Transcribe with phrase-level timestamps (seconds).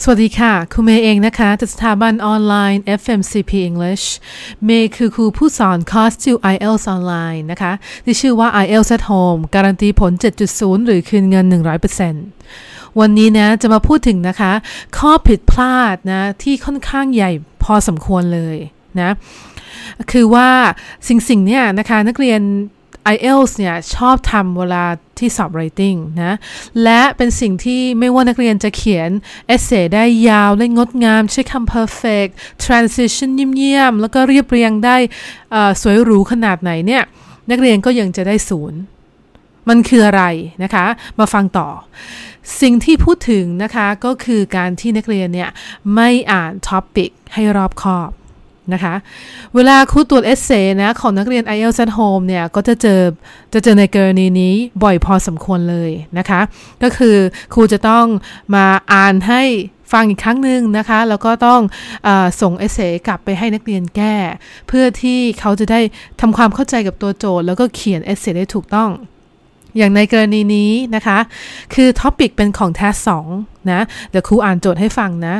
[0.00, 4.06] สวัสดีค่ะครูเมย์เองนะคะจากสถาบันออนไลน์ FMCP English
[4.64, 7.72] เมย์คือครูผู้สอนคอร์ส to IELTS ออนไลน์นะคะ
[8.04, 10.12] ที่ชื่อว่า IELTS at Home การันตีผล
[10.48, 11.46] 7.0 หรือคืนเงิน
[12.22, 14.52] 100%วันนี้นะจะมาพูดถึงนะคะ
[14.98, 17.30] ข้อผิดพลาดนะ ที่ค่อนข้างใหญ่
[17.62, 18.56] พอสมควรเลย
[19.00, 19.10] นะ
[20.12, 20.48] คือว่า
[21.08, 22.40] สิ่งสิ่งเนี้ยนะคะนักเรียน
[23.14, 24.84] IELTS เนี่ยชอบทำเวลา
[25.18, 26.36] ที่สอบ writing นะ
[26.82, 29.10] และเป็นสิ่งที่ไม่ว่านักเรียนจะเขียน
[29.54, 32.32] essay ได้ยาวได้งดงาม ใช้คำ perfect
[32.64, 34.96] transition เยี่ยมๆ แล้วก็เรียบเรียงได้
[35.82, 37.02] สวยหรูขนาดไหนเนี่ย
[37.50, 38.80] นักเรียนก็ยังจะได้ศูนย์
[39.68, 40.24] มันคืออะไร
[40.62, 40.86] นะคะ
[41.18, 41.68] มาฟังต่อ
[42.60, 45.50] สิ่งที่พูดถึงนะคะ ก็คือการที่นักเรียนเนี่ย
[45.94, 48.10] ไม่อ่านท็อปิกให้รอบคอบ
[48.72, 48.94] นะคะ
[49.54, 50.50] เวลาครูตรวจเอเซ
[50.82, 53.00] นะของนักเรียน IELTS at Home เนี่ย ก็จะเจอ
[53.52, 56.40] จะเจอในกรณีนี้บ่อยพอสมควรเลยนะคะ
[56.82, 57.16] ก็คือ
[57.54, 58.06] ครูจะต้อง
[58.54, 59.42] มาอ่านให้
[59.92, 61.60] ฟังอีกครั้งหนึ่งนะคะ แล้วก็ต้องเอ่
[62.06, 62.08] อ
[62.40, 64.14] ส่ง essay กลับไปให้นักเรียนแก้
[64.68, 65.80] เพื่อที่เขาจะได้
[66.20, 68.90] ทำความเข้าใจกับตัวโจทย์ แล้วก็เขียน essay ได้ถูกต้อง
[69.76, 71.18] อย่างในกรณีนี้นะคะ
[71.74, 73.26] คือ topic เป็นของ task สอง
[73.70, 75.36] นะ เดี๋ยวครูอ่านโจทย์ให้ฟังนะ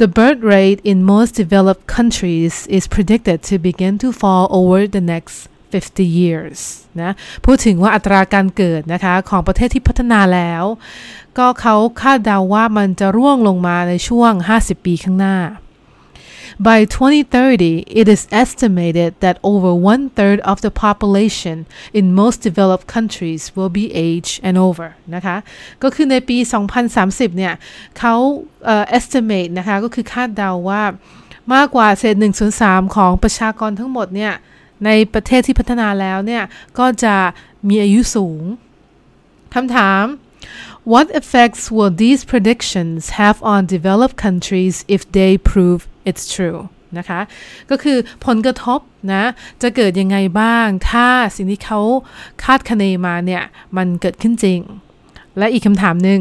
[0.00, 5.04] The birth rate in most developed countries is predicted to begin to fall over the
[5.12, 5.36] next
[5.72, 6.58] 50 years
[7.00, 7.12] นะ
[7.44, 10.64] พูดถึงว่าอัตราการเกิดนะคะ ของประเทศที่พัฒนาแล้ว
[11.38, 15.36] ก็เขาคาดเดาว่ามันจะร่วงลงมาในช่วง 50 ปีข้างหน้า
[16.67, 21.57] By 2030, it is estimated that over one third of the population
[21.99, 25.37] in most developed countries will be age and over นะคะ
[25.83, 26.37] ก็คือในปี
[26.87, 27.53] 2030 เนี่ย
[27.99, 28.15] เขา
[28.99, 30.83] estimate นะคะ ก็คือคาดเดาว่า
[31.53, 34.33] มากกว่าเศษ1ส่วน3ของประชากรทั้งหมดเนี่ย
[34.85, 36.43] ในประเทศที่พัฒนาแล้วเนี่ย
[36.79, 37.15] ก็จะ
[37.69, 38.41] มีอายุสูง
[39.53, 40.05] คำถาม
[40.93, 46.60] What effects will these predictions have on developed countries if they prove it's true
[46.98, 47.20] นะคะ
[47.70, 48.80] ก็คือผลกระทบ
[49.12, 49.24] นะ
[49.62, 51.80] จะเกิดยังไงบ้าง ถ้าสิ่งที่เขา
[52.44, 53.42] คาดคะเนมาเนี่ย
[53.76, 54.60] มันเกิดขึ้นจริง
[55.38, 56.20] และอีกคำถามหนึ่ง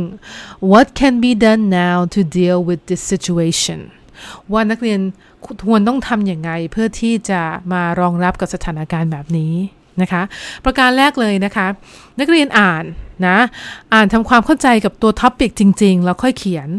[0.72, 3.80] What can be done now to deal with this situation
[4.52, 5.00] ว่านักเรียน
[5.66, 7.42] ควรต้องทำอย่างไงเพื่อที่จะ
[7.74, 9.54] มารองรับกับสถานการณ์แบบนี้
[10.02, 10.22] นะคะ
[10.66, 11.68] ประการแรกเลยนะคะ
[12.20, 12.84] นักเรียนอ่าน
[13.28, 13.38] นะ
[13.94, 16.70] อ่านทำความเข้าใจกับตัว topic จริง ๆ แล้วค่อยเขียน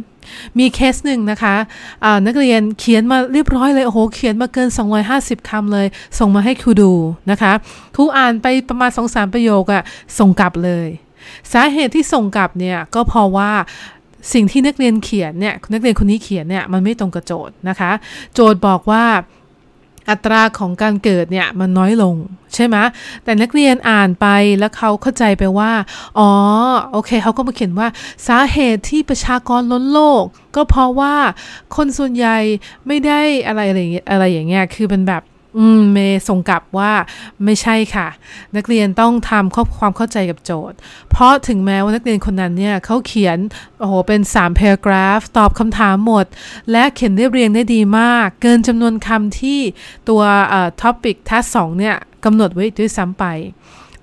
[0.59, 4.69] มีเคสหนึ่งนะคะนักเรียนเขียนมาเรียบร้อยเลยโอ้โหเขียนมาเกิน
[5.09, 5.87] 250คำเลย
[6.19, 6.93] ส่งมาให้ครูดู
[7.31, 7.53] นะคะ
[7.97, 9.83] ครูอ่านไปประมาณ 2-3 ประโยคอะ
[10.19, 10.89] ส่งกลับเลย
[11.53, 13.51] สาเหตุที่ส่งกลับเนี่ยก็เพราะว่า
[14.33, 17.91] สิ่งที่นักเรียนเขียนเนี่ยนักเรียนคนนี้เขียนเนี่ยมันไม่ตรงกับโจทย์นะคะ
[18.35, 19.05] โจทย์บอกว่า
[20.11, 22.15] อัตราของการเกิดเนี่ยมันน้อยลง
[22.55, 22.77] ใช่ไหม
[23.25, 24.27] แต่นักเรียนอ่านไป
[24.59, 25.73] แล้วเขาเข้าใจไปว่า
[26.19, 26.31] อ๋อ
[26.93, 27.89] โอเคเขาก็มาเขียนว่า
[28.27, 30.25] สาเหตุที่ประชากรล้นโลก
[30.57, 31.15] ก็เพราะว่า
[31.77, 32.39] คนส่วนใหญ่
[32.87, 35.23] ไม่ได้อะไรอะไรอะไรอย่างเงี้ยคือเป็นแบบ
[35.59, 36.93] อืมเมย์ส่งกลับว่า
[37.45, 38.09] ไม่ใช่ค่ะ
[38.57, 40.77] นักเรียนต้องทำความเข้าใจกับโจทย์
[41.11, 43.39] เพราะถึงแม้ว่านักเรียนคนนั้นเนี่ยเขาเขียน
[43.79, 46.27] โอ้โหเป็น3 paragraph ตอบคำถามหมด
[46.71, 49.61] และเขียนเรียบเรียงได้ดีมาก เกินจำนวนคำที่
[50.09, 50.23] ตัว
[50.81, 53.25] topic task 2เนี่ยกำหนดไว้ด้วยซ้ำไป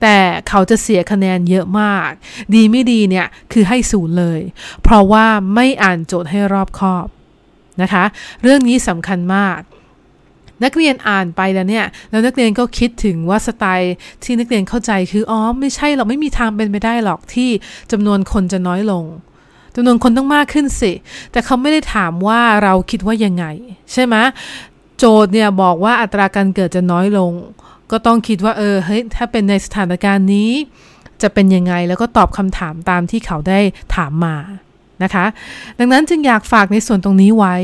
[0.02, 0.18] แต่
[0.50, 2.10] เขาจะเสียคะแนนเยอะมาก
[2.56, 4.42] ดีไม่ดีเนี่ยคือให้ศูนย์เลย
[4.84, 5.26] เพราะว่า
[5.56, 7.08] ไม่อ่านโจทย์ให้รอบคอบ
[7.82, 8.04] นะคะ
[8.42, 9.60] เรื่องนี้สำคัญมาก
[10.64, 17.50] นักเรียนอ่านไปแล้วเนี่ยแล้วนักเรียนก็คิดถึงว่าสไตล์ที่นักเรียนเข้าใจคืออ๋อไม่ใช่หรอกไม่มีทางเป็นไปได้หรอกที่
[17.92, 19.06] จำนวนคนจะน้อยลง
[19.76, 20.92] จำนวนคนต้องมากขึ้นสิ
[21.32, 23.46] แต่เขาไม่ได้ถามว่าเราคิดว่ายังไง
[23.94, 24.16] ใช่ไหม
[24.98, 27.32] โจทย์เนี่ยบอกว่าอัตราการเกิดจะน้อยลง
[27.92, 30.52] ก็ต้องคิดว่าเออเฮ้ยถ้าเป็นในสถานการณ์นี้
[31.22, 33.60] จะเป็นยังไงแล้วก็ตอบคำถามตามที่เขาได้
[33.96, 34.36] ถามมา
[35.04, 35.26] นะคะ
[35.80, 37.56] ดังนั้นจึงอยากฝากในส่วนตรงนี้ไว้